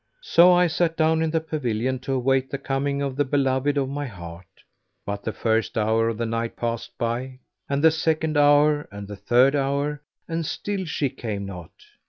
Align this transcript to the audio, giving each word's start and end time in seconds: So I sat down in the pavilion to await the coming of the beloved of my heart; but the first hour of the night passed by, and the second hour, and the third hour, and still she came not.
So 0.23 0.51
I 0.51 0.65
sat 0.65 0.97
down 0.97 1.21
in 1.21 1.29
the 1.29 1.39
pavilion 1.39 1.99
to 1.99 2.13
await 2.13 2.49
the 2.49 2.57
coming 2.57 3.03
of 3.03 3.15
the 3.15 3.23
beloved 3.23 3.77
of 3.77 3.87
my 3.87 4.07
heart; 4.07 4.47
but 5.05 5.23
the 5.23 5.31
first 5.31 5.77
hour 5.77 6.09
of 6.09 6.17
the 6.17 6.25
night 6.25 6.55
passed 6.55 6.97
by, 6.97 7.37
and 7.69 7.83
the 7.83 7.91
second 7.91 8.35
hour, 8.35 8.87
and 8.91 9.07
the 9.07 9.15
third 9.15 9.55
hour, 9.55 10.01
and 10.27 10.43
still 10.43 10.85
she 10.85 11.07
came 11.11 11.45
not. 11.45 11.69